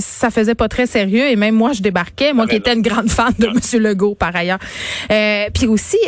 ça 0.00 0.30
faisait 0.30 0.54
pas 0.54 0.68
très 0.68 0.86
sérieux 0.86 1.28
et 1.28 1.36
même 1.36 1.54
moi, 1.54 1.72
je 1.72 1.82
débarquais, 1.82 2.32
moi 2.32 2.44
ah, 2.46 2.50
qui 2.50 2.56
étais 2.56 2.74
une 2.74 2.82
grande 2.82 3.08
fan 3.08 3.32
de 3.38 3.48
Monsieur 3.48 3.78
Legault 3.78 4.14
par 4.14 4.34
ailleurs. 4.34 4.58
puis 5.54 5.66
aussi, 5.66 5.98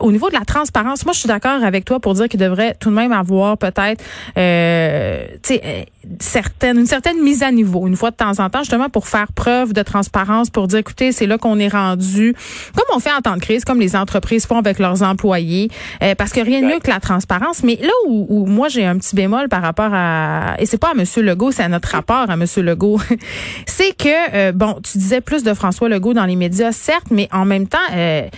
au 0.00 0.12
niveau 0.12 0.28
de 0.28 0.34
la 0.34 0.44
transparence, 0.44 1.04
moi, 1.04 1.12
je 1.12 1.20
suis 1.20 1.28
d'accord 1.28 1.62
avec 1.62 1.84
toi 1.84 2.00
pour 2.00 2.14
dire 2.14 2.28
qu'il 2.28 2.40
devrait 2.40 2.74
tout 2.78 2.90
de 2.90 2.94
même 2.94 3.12
avoir 3.12 3.58
peut-être, 3.58 4.02
tu 4.34 5.54
sais, 5.54 6.42
une 6.62 6.86
certaine 6.86 7.22
mise 7.22 7.42
à 7.42 7.50
niveau, 7.50 7.86
une 7.86 7.96
fois 7.96 8.10
de 8.10 8.16
temps 8.16 8.38
en 8.38 8.50
temps, 8.50 8.60
justement 8.60 8.88
pour 8.88 9.08
faire 9.08 9.32
preuve 9.32 9.72
de 9.72 9.82
transparence, 9.82 10.50
pour 10.50 10.68
dire, 10.68 10.78
écoutez, 10.78 11.12
c'est 11.12 11.26
là 11.26 11.38
qu'on 11.38 11.58
est 11.58 11.68
rendu, 11.68 12.34
comme 12.74 12.96
on 12.96 13.00
fait 13.00 13.12
en 13.12 13.20
temps 13.20 13.36
de 13.36 13.40
crise, 13.40 13.64
comme 13.64 13.80
les 13.80 13.96
entreprises 13.96 14.05
font 14.46 14.58
avec 14.58 14.78
leurs 14.78 15.02
employés, 15.02 15.70
euh, 16.02 16.14
parce 16.14 16.32
que 16.32 16.40
rien 16.40 16.60
de 16.60 16.66
mieux 16.66 16.78
que 16.78 16.90
la 16.90 17.00
transparence. 17.00 17.62
Mais 17.62 17.78
là 17.80 17.92
où, 18.08 18.46
moi 18.46 18.68
j'ai 18.68 18.84
un 18.84 18.96
petit 18.98 19.14
bémol 19.14 19.48
par 19.48 19.62
rapport 19.62 19.90
à, 19.92 20.56
et 20.58 20.66
c'est 20.66 20.78
pas 20.78 20.90
à 20.90 20.94
Monsieur 20.94 21.22
Legault, 21.22 21.52
c'est 21.52 21.62
à 21.62 21.68
notre 21.68 21.88
rapport 21.88 22.30
à 22.30 22.36
Monsieur 22.36 22.62
Legault, 22.62 23.00
c'est 23.66 23.96
que 23.96 24.34
euh, 24.34 24.52
bon, 24.52 24.76
tu 24.82 24.98
disais 24.98 25.20
plus 25.20 25.42
de 25.42 25.54
François 25.54 25.88
Legault 25.88 26.14
dans 26.14 26.26
les 26.26 26.36
médias, 26.36 26.72
certes, 26.72 27.08
mais 27.10 27.28
en 27.32 27.44
même 27.44 27.66
temps. 27.66 27.78
Euh, 27.94 28.28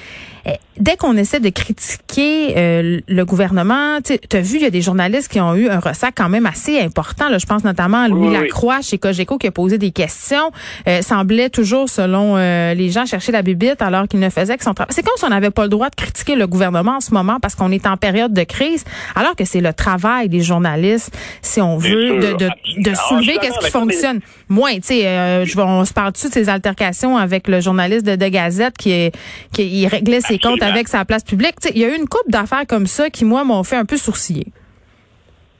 dès 0.78 0.96
qu'on 0.96 1.16
essaie 1.16 1.40
de 1.40 1.48
critiquer 1.48 2.54
euh, 2.56 3.00
le 3.06 3.24
gouvernement, 3.24 3.98
tu 4.02 4.14
as 4.36 4.40
vu, 4.40 4.56
il 4.56 4.62
y 4.62 4.66
a 4.66 4.70
des 4.70 4.82
journalistes 4.82 5.30
qui 5.30 5.40
ont 5.40 5.54
eu 5.54 5.68
un 5.68 5.80
ressac 5.80 6.14
quand 6.16 6.28
même 6.28 6.46
assez 6.46 6.80
important. 6.80 7.28
Là, 7.28 7.38
je 7.38 7.46
pense 7.46 7.64
notamment 7.64 8.02
à 8.02 8.08
Louis 8.08 8.32
Lacroix 8.32 8.80
chez 8.80 8.98
Cogeco 8.98 9.38
qui 9.38 9.46
a 9.46 9.50
posé 9.50 9.78
des 9.78 9.90
questions. 9.90 10.50
Euh, 10.86 11.02
semblait 11.02 11.50
toujours, 11.50 11.88
selon 11.88 12.36
les 12.36 12.90
gens, 12.90 13.06
chercher 13.06 13.32
la 13.32 13.42
bibite 13.42 13.80
alors 13.82 14.08
qu'il 14.08 14.20
ne 14.20 14.30
faisait 14.30 14.56
que 14.56 14.64
son 14.64 14.74
travail. 14.74 14.92
C'est 14.94 15.02
comme 15.02 15.16
si 15.16 15.24
on 15.24 15.30
n'avait 15.30 15.50
pas 15.50 15.62
le 15.62 15.68
droit 15.68 15.90
de 15.90 15.94
critiquer 15.94 16.36
le 16.36 16.46
gouvernement 16.46 16.96
en 16.96 17.00
ce 17.00 17.12
moment 17.12 17.38
parce 17.40 17.54
qu'on 17.54 17.70
est 17.70 17.86
en 17.86 17.96
période 17.96 18.32
de 18.32 18.44
crise, 18.44 18.84
alors 19.14 19.36
que 19.36 19.44
c'est 19.44 19.60
le 19.60 19.72
travail 19.72 20.28
des 20.28 20.40
journalistes, 20.40 21.16
si 21.42 21.60
on 21.60 21.76
veut, 21.76 22.18
de, 22.18 22.36
de, 22.36 22.48
de, 22.78 22.94
soulever 22.94 23.38
qu'est-ce 23.40 23.58
qui 23.58 23.70
fonctionne. 23.70 24.20
Moins, 24.48 24.76
tu 24.76 24.88
sais, 24.88 25.44
je 25.44 25.58
on 25.58 25.84
se 25.84 25.92
parle 25.92 26.12
dessus 26.12 26.28
de 26.28 26.34
ces 26.34 26.48
altercations 26.48 27.16
avec 27.16 27.48
le 27.48 27.60
journaliste 27.60 28.06
de, 28.06 28.16
de 28.16 28.28
Gazette 28.28 28.76
qui, 28.78 29.10
qui 29.52 29.68
il 29.68 29.86
réglait 29.86 30.20
ses 30.20 30.38
comptes 30.38 30.62
avec 30.68 30.88
sa 30.88 31.04
place 31.04 31.24
publique. 31.24 31.54
Il 31.74 31.78
y 31.78 31.84
a 31.84 31.88
eu 31.88 31.96
une 31.96 32.08
coupe 32.08 32.28
d'affaires 32.28 32.66
comme 32.68 32.86
ça 32.86 33.10
qui, 33.10 33.24
moi, 33.24 33.44
m'ont 33.44 33.64
fait 33.64 33.76
un 33.76 33.84
peu 33.84 33.96
sourciller. 33.96 34.46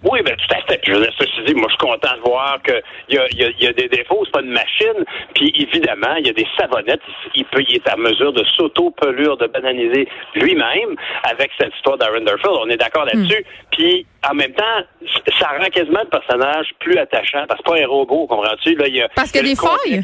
Oui, 0.05 0.21
ben 0.23 0.37
tout 0.37 0.55
à 0.55 0.61
fait. 0.63 0.81
Je 0.87 0.93
veux 0.93 1.01
dire, 1.01 1.13
ceci 1.19 1.43
dit, 1.45 1.55
moi, 1.55 1.67
je 1.69 1.75
suis 1.75 1.79
content 1.79 2.15
de 2.17 2.21
voir 2.21 2.63
qu'il 2.63 3.17
y 3.17 3.19
a, 3.19 3.27
y, 3.33 3.45
a, 3.45 3.51
y 3.59 3.67
a 3.67 3.73
des 3.73 3.89
défauts, 3.89 4.23
c'est 4.25 4.31
pas 4.31 4.43
une 4.43 4.53
machine. 4.53 5.05
Puis 5.35 5.53
évidemment, 5.57 6.15
il 6.21 6.27
y 6.27 6.31
a 6.31 6.33
des 6.33 6.47
savonnettes. 6.57 7.01
Il 7.35 7.45
peut, 7.47 7.65
il 7.69 7.77
est 7.77 7.89
à 7.89 7.97
mesure 7.97 8.33
de 8.33 8.45
s'auto-pelure, 8.57 9.37
de 9.39 9.49
bananiser 9.49 10.09
lui-même 10.37 10.95
avec 11.25 11.51
cette 11.59 11.75
histoire 11.75 11.99
d'Aaron 11.99 12.21
Durfield. 12.21 12.59
On 12.61 12.69
est 12.69 12.77
d'accord 12.77 13.07
hmm. 13.07 13.19
là-dessus. 13.19 13.45
Puis 13.73 14.07
en 14.29 14.35
même 14.35 14.53
temps, 14.53 14.85
ça 15.37 15.49
rend 15.59 15.67
quasiment 15.67 16.01
le 16.05 16.11
personnage 16.11 16.69
plus 16.79 16.97
attachant 16.97 17.45
parce 17.49 17.61
que 17.61 17.65
c'est 17.67 17.79
pas 17.79 17.83
un 17.83 17.89
robot, 17.89 18.29
comprends-tu? 18.29 18.77
Là, 18.77 18.87
y 18.87 19.03
a, 19.03 19.09
parce 19.09 19.33
qu'il 19.33 19.45
y 19.45 19.51
a 19.51 19.55
des 19.55 19.61
failles. 19.61 20.03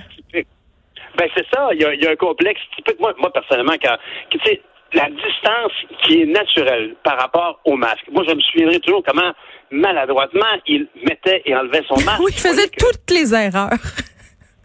Ben 1.16 1.28
c'est 1.36 1.46
ça. 1.54 1.68
Il 1.72 1.80
y 1.80 1.84
a, 1.84 1.94
y 1.94 2.06
a, 2.06 2.10
un 2.10 2.16
complexe 2.16 2.60
typique. 2.74 2.98
Moi, 2.98 3.14
moi 3.18 3.32
personnellement, 3.32 3.74
quand 3.80 3.96
tu 4.30 4.38
sais 4.44 4.60
la 4.94 5.08
distance 5.10 5.72
qui 6.02 6.22
est 6.22 6.26
naturelle 6.26 6.94
par 7.02 7.18
rapport 7.18 7.60
au 7.64 7.76
masque. 7.76 8.04
Moi, 8.12 8.24
je 8.28 8.34
me 8.34 8.40
souviendrai 8.40 8.80
toujours 8.80 9.02
comment 9.06 9.32
maladroitement 9.70 10.46
il 10.66 10.86
mettait 11.06 11.42
et 11.44 11.54
enlevait 11.54 11.82
son 11.88 12.00
masque. 12.04 12.20
oui, 12.20 12.32
il 12.34 12.40
faisait 12.40 12.68
toutes 12.78 13.10
les 13.10 13.34
erreurs. 13.34 13.70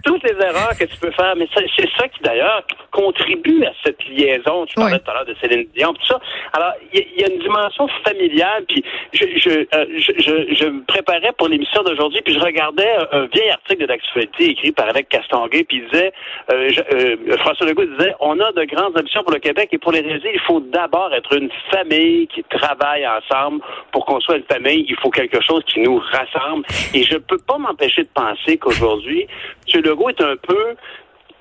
Toutes 0.09 0.23
les 0.23 0.43
erreurs 0.43 0.75
que 0.75 0.85
tu 0.85 0.97
peux 0.97 1.11
faire. 1.11 1.35
Mais 1.37 1.47
c'est 1.53 1.89
ça 1.95 2.07
qui, 2.07 2.19
d'ailleurs, 2.23 2.63
contribue 2.91 3.63
à 3.63 3.73
cette 3.85 4.03
liaison. 4.07 4.65
Tu 4.65 4.73
parlais 4.73 4.97
tout 4.97 5.11
à 5.11 5.13
l'heure 5.13 5.25
de 5.25 5.35
Céline 5.39 5.67
Dion, 5.75 5.93
tout 5.93 6.05
ça. 6.07 6.19
Alors, 6.53 6.73
il 6.91 7.05
y, 7.15 7.23
a 7.23 7.31
une 7.31 7.39
dimension 7.39 7.87
familiale. 8.03 8.65
Puis, 8.67 8.83
je, 9.13 9.25
je, 9.37 9.49
euh, 9.49 9.85
je, 9.97 10.55
je, 10.55 10.65
me 10.65 10.83
préparais 10.85 11.31
pour 11.37 11.47
l'émission 11.47 11.83
d'aujourd'hui, 11.83 12.21
puis 12.25 12.33
je 12.33 12.39
regardais 12.39 12.89
un, 13.11 13.27
vieil 13.27 13.51
article 13.51 13.85
d'actualité 13.85 14.49
écrit 14.49 14.71
par 14.71 14.89
Avec 14.89 15.09
Castonguay, 15.09 15.63
puis 15.63 15.77
il 15.77 15.89
disait, 15.91 16.11
euh, 16.51 16.71
euh, 16.93 17.37
François 17.37 17.67
Legault 17.67 17.85
disait, 17.85 18.15
on 18.19 18.39
a 18.39 18.51
de 18.51 18.63
grandes 18.63 18.97
ambitions 18.97 19.21
pour 19.21 19.33
le 19.33 19.39
Québec 19.39 19.69
et 19.71 19.77
pour 19.77 19.91
les 19.91 20.01
réaliser, 20.01 20.31
il 20.33 20.39
faut 20.39 20.59
d'abord 20.59 21.13
être 21.13 21.33
une 21.33 21.51
famille 21.69 22.27
qui 22.27 22.43
travaille 22.45 23.05
ensemble. 23.07 23.61
Pour 23.91 24.05
qu'on 24.07 24.19
soit 24.21 24.37
une 24.37 24.43
famille, 24.43 24.85
il 24.89 24.95
faut 24.97 25.11
quelque 25.11 25.39
chose 25.41 25.63
qui 25.67 25.81
nous 25.81 25.99
rassemble. 25.99 26.65
Et 26.95 27.03
je 27.03 27.17
peux 27.17 27.37
pas 27.37 27.59
m'empêcher 27.59 28.01
de 28.01 28.09
penser 28.13 28.57
qu'aujourd'hui, 28.57 29.27
M. 29.73 29.81
Legault 29.83 29.98
est 30.07 30.21
un 30.21 30.35
peu, 30.37 30.75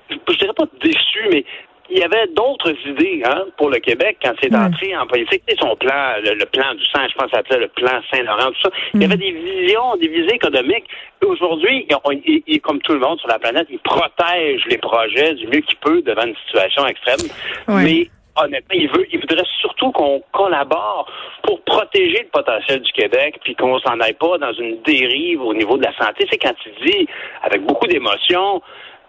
je 0.09 0.37
dirais 0.37 0.53
pas 0.53 0.65
déçu, 0.81 1.27
mais 1.31 1.45
il 1.91 1.99
y 1.99 2.03
avait 2.03 2.27
d'autres 2.27 2.73
idées 2.85 3.23
hein, 3.25 3.45
pour 3.57 3.69
le 3.69 3.79
Québec 3.79 4.17
quand 4.23 4.33
c'est 4.41 4.53
entré 4.55 4.95
en 4.95 5.07
politique. 5.07 5.41
C'est 5.47 5.59
son 5.59 5.75
plan, 5.75 6.15
le, 6.23 6.45
plan 6.45 6.75
du 6.75 6.85
sang, 6.85 7.01
je 7.09 7.15
pense, 7.15 7.31
ça 7.31 7.37
s'appelait 7.37 7.59
le 7.59 7.67
plan 7.69 7.99
Saint-Laurent, 8.11 8.51
tout 8.51 8.61
ça. 8.63 8.69
Il 8.93 9.01
y 9.01 9.05
avait 9.05 9.17
des 9.17 9.31
visions, 9.31 9.95
des 9.99 10.07
visées 10.07 10.35
économiques. 10.35 10.85
Aujourd'hui, 11.25 11.87
il, 12.25 12.61
comme 12.61 12.79
tout 12.81 12.93
le 12.93 12.99
monde 12.99 13.19
sur 13.19 13.27
la 13.27 13.39
planète, 13.39 13.67
il 13.71 13.79
protège 13.79 14.61
les 14.67 14.77
projets 14.77 15.33
du 15.33 15.47
mieux 15.47 15.61
qu'il 15.61 15.77
peut 15.77 16.01
devant 16.01 16.25
une 16.25 16.35
situation 16.45 16.85
extrême. 16.85 17.27
Mais 17.67 18.07
honnêtement, 18.35 18.75
il 18.75 18.89
veut, 18.89 19.05
il 19.11 19.19
voudrait 19.19 19.45
surtout 19.59 19.91
qu'on 19.91 20.21
collabore 20.31 21.11
pour 21.43 21.61
protéger 21.61 22.23
le 22.23 22.29
potentiel 22.29 22.81
du 22.81 22.91
Québec, 22.91 23.39
puis 23.43 23.55
qu'on 23.55 23.79
s'en 23.79 23.99
aille 23.99 24.13
pas 24.13 24.37
dans 24.37 24.53
une 24.53 24.81
dérive 24.83 25.41
au 25.41 25.53
niveau 25.53 25.77
de 25.77 25.83
la 25.83 25.95
santé. 25.97 26.27
C'est 26.31 26.37
quand 26.37 26.53
il 26.65 26.85
dit, 26.85 27.07
avec 27.43 27.63
beaucoup 27.63 27.87
d'émotion, 27.87 28.61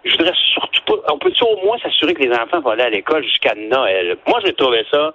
je 0.05 0.13
voudrais 0.17 0.35
surtout 0.55 0.83
pas. 0.87 1.13
On 1.13 1.19
peut 1.19 1.33
au 1.43 1.65
moins 1.65 1.79
s'assurer 1.79 2.15
que 2.15 2.23
les 2.23 2.35
enfants 2.35 2.61
vont 2.61 2.71
aller 2.71 2.85
à 2.85 2.91
l'école 2.91 3.23
jusqu'à 3.25 3.55
Noël? 3.55 4.17
Moi, 4.27 4.41
j'ai 4.45 4.53
trouvé 4.55 4.85
ça 4.91 5.13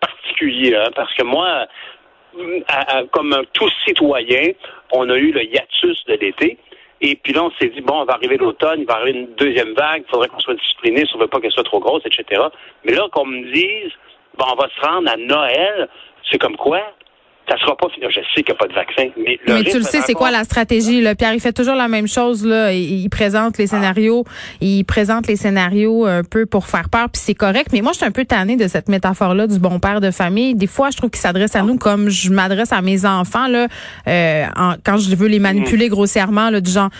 particulier, 0.00 0.74
hein, 0.74 0.90
parce 0.94 1.12
que 1.14 1.24
moi, 1.24 1.66
comme 3.12 3.42
tout 3.52 3.68
citoyen, 3.84 4.52
on 4.92 5.08
a 5.10 5.16
eu 5.16 5.32
le 5.32 5.44
hiatus 5.44 6.04
de 6.06 6.14
l'été. 6.14 6.58
Et 7.00 7.16
puis 7.16 7.32
là, 7.32 7.44
on 7.44 7.50
s'est 7.52 7.68
dit, 7.68 7.80
bon, 7.80 8.02
on 8.02 8.04
va 8.04 8.14
arriver 8.14 8.36
l'automne, 8.36 8.80
il 8.80 8.86
va 8.86 8.96
arriver 8.96 9.18
une 9.18 9.34
deuxième 9.34 9.72
vague, 9.72 10.04
il 10.06 10.10
faudrait 10.10 10.28
qu'on 10.28 10.40
soit 10.40 10.54
discipliné 10.54 11.06
si 11.06 11.16
on 11.16 11.18
veut 11.18 11.28
pas 11.28 11.40
qu'elle 11.40 11.52
soit 11.52 11.64
trop 11.64 11.80
grosse, 11.80 12.02
etc. 12.04 12.42
Mais 12.84 12.92
là, 12.92 13.08
qu'on 13.10 13.24
me 13.24 13.52
dise, 13.52 13.92
bon, 14.36 14.44
on 14.52 14.56
va 14.56 14.68
se 14.68 14.80
rendre 14.86 15.10
à 15.10 15.16
Noël, 15.16 15.88
c'est 16.30 16.38
comme 16.38 16.56
quoi? 16.56 16.82
Ça 17.50 17.58
sera 17.58 17.76
pas 17.76 17.88
fini. 17.92 18.06
Je 18.08 18.20
sais 18.34 18.42
qu'il 18.42 18.52
n'y 18.52 18.52
a 18.52 18.54
pas 18.54 18.68
de 18.68 18.74
vaccin, 18.74 19.08
mais 19.16 19.38
Mais 19.48 19.64
tu 19.64 19.78
le 19.78 19.82
sais, 19.82 20.00
c'est 20.02 20.14
quoi 20.14 20.30
la 20.30 20.44
stratégie? 20.44 21.00
Là? 21.00 21.14
Pierre, 21.14 21.34
il 21.34 21.40
fait 21.40 21.52
toujours 21.52 21.74
la 21.74 21.88
même 21.88 22.06
chose. 22.06 22.46
Là. 22.46 22.72
Il, 22.72 23.08
présente 23.10 23.58
les 23.58 23.66
scénarios, 23.66 24.24
il 24.60 24.84
présente 24.84 25.26
les 25.26 25.36
scénarios 25.36 26.06
un 26.06 26.22
peu 26.22 26.46
pour 26.46 26.66
faire 26.66 26.88
peur, 26.88 27.08
puis 27.10 27.20
c'est 27.24 27.34
correct. 27.34 27.68
Mais 27.72 27.80
moi, 27.80 27.92
je 27.92 27.98
suis 27.98 28.06
un 28.06 28.12
peu 28.12 28.24
tannée 28.24 28.56
de 28.56 28.68
cette 28.68 28.88
métaphore-là 28.88 29.48
du 29.48 29.58
bon 29.58 29.80
père 29.80 30.00
de 30.00 30.10
famille. 30.10 30.54
Des 30.54 30.68
fois, 30.68 30.90
je 30.90 30.96
trouve 30.96 31.10
qu'il 31.10 31.20
s'adresse 31.20 31.56
à 31.56 31.62
nous 31.62 31.76
comme 31.76 32.08
je 32.08 32.30
m'adresse 32.30 32.72
à 32.72 32.82
mes 32.82 33.04
enfants 33.04 33.48
là, 33.48 33.66
euh, 34.06 34.46
quand 34.84 34.98
je 34.98 35.14
veux 35.14 35.28
les 35.28 35.38
manipuler 35.38 35.86
mm. 35.86 35.90
grossièrement, 35.90 36.50
là, 36.50 36.60
du 36.60 36.70
genre, 36.70 36.90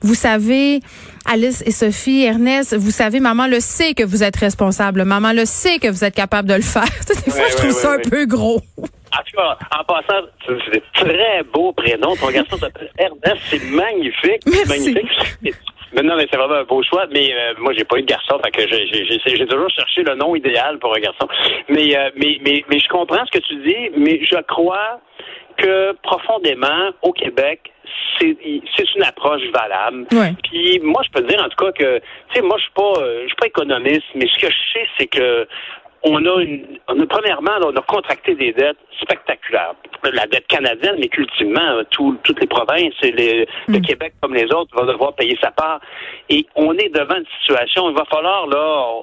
vous 0.00 0.14
savez, 0.14 0.80
Alice 1.26 1.62
et 1.66 1.72
Sophie, 1.72 2.22
Ernest, 2.22 2.74
vous 2.74 2.90
savez, 2.90 3.20
maman 3.20 3.46
le 3.46 3.60
sait 3.60 3.94
que 3.94 4.04
vous 4.04 4.22
êtes 4.22 4.36
responsable. 4.36 5.04
Maman 5.04 5.32
le 5.32 5.44
sait 5.44 5.78
que 5.78 5.88
vous 5.88 6.04
êtes 6.04 6.14
capable 6.14 6.48
de 6.48 6.54
le 6.54 6.62
faire. 6.62 6.84
Des 7.24 7.30
fois, 7.30 7.44
je 7.50 7.56
trouve 7.56 7.72
ça 7.72 7.92
un 7.92 8.08
peu 8.08 8.24
gros. 8.24 8.62
En, 9.36 9.84
passant, 9.84 10.26
c'est 10.46 10.70
des 10.72 10.82
très 10.94 11.42
beaux 11.52 11.72
prénoms. 11.72 12.14
Ton 12.16 12.30
garçon 12.30 12.56
s'appelle 12.58 12.90
Ernest, 12.98 13.42
c'est 13.44 13.64
magnifique. 13.70 14.42
Merci. 14.46 14.94
Magnifique. 14.94 15.54
Mais 15.92 16.02
non, 16.02 16.16
mais 16.16 16.26
c'est 16.30 16.36
vraiment 16.36 16.54
un 16.54 16.64
beau 16.64 16.82
choix. 16.82 17.06
Mais 17.12 17.32
euh, 17.32 17.54
moi, 17.58 17.72
j'ai 17.76 17.84
pas 17.84 17.98
eu 17.98 18.02
de 18.02 18.06
garçon, 18.06 18.38
fait 18.44 18.50
que 18.50 18.68
j'ai 18.68 19.46
toujours 19.46 19.70
cherché 19.70 20.02
le 20.02 20.14
nom 20.14 20.34
idéal 20.36 20.78
pour 20.78 20.94
un 20.94 21.00
garçon. 21.00 21.26
Mais, 21.68 21.96
euh, 21.96 22.10
mais, 22.16 22.38
mais, 22.44 22.64
mais 22.68 22.78
je 22.78 22.88
comprends 22.88 23.24
ce 23.26 23.38
que 23.38 23.44
tu 23.44 23.56
dis, 23.56 23.90
mais 23.96 24.20
je 24.24 24.38
crois 24.42 25.00
que 25.56 25.92
profondément, 26.02 26.90
au 27.02 27.12
Québec, 27.12 27.72
c'est 28.20 28.94
une 28.96 29.02
approche 29.02 29.42
valable. 29.52 30.06
Puis 30.44 30.80
moi, 30.82 31.02
je 31.04 31.10
peux 31.10 31.26
te 31.26 31.28
dire 31.32 31.42
en 31.42 31.48
tout 31.48 31.64
cas 31.64 31.72
que, 31.72 31.98
tu 31.98 32.04
sais, 32.34 32.42
moi, 32.42 32.56
je 32.58 32.62
suis 32.62 32.72
pas, 32.72 32.92
euh, 33.00 33.22
je 33.22 33.26
suis 33.26 33.36
pas 33.36 33.46
économiste, 33.46 34.04
mais 34.14 34.26
ce 34.26 34.46
que 34.46 34.50
je 34.50 34.58
sais, 34.72 34.86
c'est 34.98 35.06
que 35.06 35.46
on 36.02 36.24
a 36.24 36.42
une, 36.42 36.78
on 36.88 37.00
a, 37.00 37.06
premièrement, 37.06 37.58
on 37.62 37.76
a 37.76 37.82
contracté 37.82 38.34
des 38.34 38.52
dettes 38.52 38.76
spectaculaires. 39.00 39.74
La 40.12 40.26
dette 40.26 40.46
canadienne, 40.46 40.96
mais 40.98 41.08
qu'ultimement, 41.08 41.82
toutes 41.90 42.40
les 42.40 42.46
provinces 42.46 42.94
et 43.02 43.12
les, 43.12 43.48
le 43.66 43.78
mm. 43.78 43.82
Québec 43.82 44.14
comme 44.20 44.34
les 44.34 44.46
autres 44.52 44.74
vont 44.76 44.86
devoir 44.86 45.14
payer 45.14 45.36
sa 45.40 45.50
part. 45.50 45.80
Et 46.28 46.46
on 46.54 46.72
est 46.74 46.88
devant 46.88 47.16
une 47.16 47.26
situation, 47.40 47.90
il 47.90 47.96
va 47.96 48.04
falloir, 48.04 48.46
là, 48.46 49.02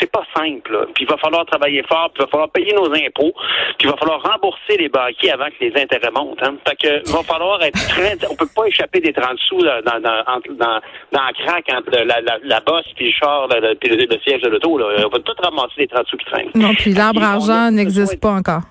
c'est 0.00 0.10
pas 0.10 0.24
simple, 0.36 0.88
Puis 0.94 1.04
il 1.04 1.10
va 1.10 1.16
falloir 1.18 1.44
travailler 1.46 1.82
fort, 1.82 2.10
puis 2.14 2.22
il 2.22 2.24
va 2.24 2.30
falloir 2.30 2.50
payer 2.50 2.72
nos 2.72 2.92
impôts, 2.92 3.34
puis 3.78 3.86
il 3.86 3.90
va 3.90 3.96
falloir 3.96 4.22
rembourser 4.22 4.76
les 4.78 4.88
banquiers 4.88 5.32
avant 5.32 5.46
que 5.46 5.64
les 5.64 5.80
intérêts 5.80 6.10
montent. 6.10 6.42
Hein. 6.42 6.56
Fait 6.66 6.76
que, 6.76 7.02
il 7.06 7.12
va 7.12 7.22
falloir 7.22 7.62
être 7.62 7.88
très, 7.88 8.16
on 8.30 8.36
peut 8.36 8.48
pas 8.54 8.66
échapper 8.66 9.00
des 9.00 9.12
30 9.12 9.38
sous 9.40 9.58
dans, 9.58 9.82
dans, 9.82 10.00
dans, 10.00 10.22
dans, 10.50 10.80
dans 11.12 11.26
le 11.26 11.44
crack 11.44 11.66
entre 11.72 11.90
la, 11.90 12.20
la, 12.20 12.38
la 12.42 12.60
bosse 12.60 12.86
puis 12.96 13.06
le 13.06 13.12
char, 13.12 13.48
puis 13.80 13.90
le, 13.90 14.18
siège 14.24 14.42
de 14.42 14.48
l'auto, 14.48 14.78
là. 14.78 15.04
On 15.04 15.08
va 15.08 15.18
tout 15.18 15.34
ramasser 15.42 15.74
les 15.78 15.88
30 15.88 16.06
sous 16.08 16.13
non, 16.54 16.74
puis 16.74 16.92
l'arbre 16.92 17.22
argent 17.22 17.70
n'existe 17.70 18.20
pas 18.20 18.32
encore. 18.32 18.62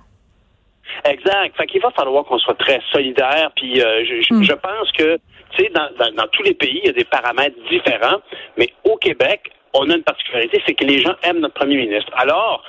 Exact. 1.06 1.56
Fait 1.58 1.66
qu'il 1.66 1.82
va 1.82 1.92
falloir 1.92 2.24
qu'on 2.26 2.38
soit 2.40 2.56
très 2.56 2.80
solidaire. 2.92 3.52
Puis 3.56 3.82
euh, 3.82 4.06
je, 4.06 4.34
hmm. 4.34 4.44
je, 4.44 4.54
pense 4.54 4.92
que, 4.98 5.18
tu 5.52 5.64
sais, 5.64 5.72
dans, 5.74 5.90
dans, 5.98 6.14
dans, 6.16 6.28
tous 6.32 6.44
les 6.44 6.54
pays, 6.54 6.80
il 6.84 6.88
y 6.88 6.90
a 6.90 6.94
des 6.94 7.04
paramètres 7.04 7.58
différents. 7.70 8.22
Mais 8.58 8.70
au 8.84 8.98
Québec, 8.98 9.52
on 9.74 9.90
a 9.90 9.96
une 9.96 10.04
particularité, 10.04 10.62
c'est 10.66 10.76
que 10.76 10.86
les 10.86 11.02
gens 11.02 11.16
aiment 11.24 11.40
notre 11.40 11.56
premier 11.56 11.78
ministre. 11.78 12.12
Alors, 12.16 12.64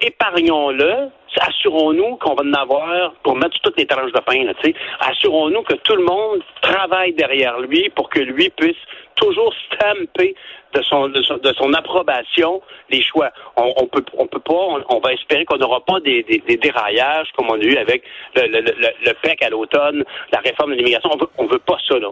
épargnons-le, 0.00 1.08
assurons-nous 1.40 2.16
qu'on 2.16 2.34
va 2.34 2.42
en 2.44 2.52
avoir 2.52 3.12
pour 3.22 3.36
mettre 3.36 3.58
toutes 3.62 3.78
les 3.78 3.86
tranches 3.86 4.12
de 4.12 4.20
pain. 4.20 4.44
Là, 4.44 4.52
assurons-nous 5.00 5.62
que 5.62 5.74
tout 5.74 5.96
le 5.96 6.04
monde 6.04 6.42
travaille 6.62 7.12
derrière 7.12 7.58
lui 7.60 7.90
pour 7.90 8.08
que 8.08 8.20
lui 8.20 8.50
puisse 8.50 8.76
toujours 9.16 9.52
stamper 9.66 10.34
de 10.74 10.82
son, 10.82 11.08
de 11.08 11.22
son, 11.22 11.72
approbation 11.72 12.60
les 12.90 13.02
choix. 13.02 13.30
On, 13.56 13.72
on 13.76 13.86
peut 13.86 14.04
on 14.16 14.26
peut 14.26 14.40
pas, 14.40 14.52
on, 14.88 15.00
va 15.00 15.12
espérer 15.14 15.44
qu'on 15.44 15.56
n'aura 15.56 15.80
pas 15.84 15.98
des, 16.00 16.22
des, 16.24 16.56
déraillages 16.56 17.28
comme 17.36 17.46
on 17.48 17.54
a 17.54 17.62
eu 17.62 17.76
avec 17.76 18.02
le, 18.36 18.42
le, 18.48 18.60
le, 18.60 19.12
PEC 19.22 19.42
à 19.42 19.48
l'automne, 19.48 20.04
la 20.32 20.40
réforme 20.40 20.72
de 20.72 20.76
l'immigration. 20.76 21.10
On 21.14 21.16
veut, 21.16 21.28
on 21.38 21.46
veut 21.46 21.58
pas 21.58 21.78
ça. 21.88 21.98
Là. 21.98 22.08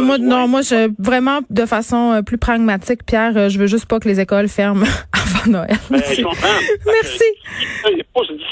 moi, 0.00 0.18
non, 0.18 0.48
moi, 0.48 0.62
je, 0.62 0.90
vraiment, 1.00 1.40
de 1.50 1.64
façon 1.64 2.12
euh, 2.12 2.22
plus 2.22 2.38
pragmatique, 2.38 3.04
Pierre, 3.06 3.36
euh, 3.36 3.48
je 3.48 3.58
veux 3.58 3.68
juste 3.68 3.88
pas 3.88 4.00
que 4.00 4.08
les 4.08 4.20
écoles 4.20 4.48
ferment 4.48 4.86
avant 5.12 5.50
Noël. 5.50 5.76
Ben, 5.90 5.98
Merci. 6.00 6.24
Merci. 6.86 7.24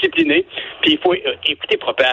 Discipliner, 0.01 0.45
puis 0.81 0.93
il 0.93 0.99
faut 0.99 1.13
euh, 1.13 1.35
écouter 1.45 1.77
propre. 1.77 2.03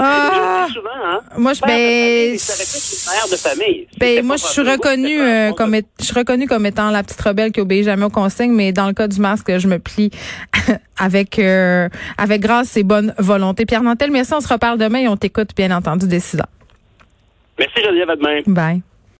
Ah, 0.00 0.66
hein? 1.04 1.20
Moi, 1.36 1.52
je, 1.52 1.60
ben, 1.60 2.32
de 2.32 3.36
famille. 3.36 3.86
Ben, 3.98 4.24
moi, 4.24 4.36
je 4.36 4.44
suis 4.44 4.62
reconnue 4.62 5.20
euh, 5.20 5.52
comme, 5.52 5.76
je 5.98 6.04
suis 6.04 6.14
reconnue 6.14 6.46
comme 6.46 6.64
étant 6.64 6.90
la 6.90 7.02
petite 7.02 7.20
rebelle 7.20 7.52
qui 7.52 7.60
obéit 7.60 7.84
jamais 7.84 8.04
aux 8.04 8.10
consignes, 8.10 8.52
mais 8.52 8.72
dans 8.72 8.86
le 8.86 8.94
cas 8.94 9.08
du 9.08 9.20
masque, 9.20 9.56
je 9.58 9.68
me 9.68 9.78
plie 9.78 10.10
avec, 10.98 11.38
euh, 11.38 11.88
avec 12.16 12.40
grâce 12.40 12.76
et 12.76 12.82
bonne 12.82 13.14
volonté. 13.18 13.66
Pierre 13.66 13.82
Nantel, 13.82 14.10
merci, 14.10 14.32
on 14.32 14.40
se 14.40 14.48
reparle 14.48 14.78
demain 14.78 15.00
et 15.00 15.08
on 15.08 15.16
t'écoute, 15.16 15.50
bien 15.56 15.70
entendu, 15.76 16.08
décidant. 16.08 16.48
Merci, 17.58 17.82
Geneviève, 17.82 18.10
à 18.10 18.16
demain. 18.16 18.40
Bye. 18.46 18.82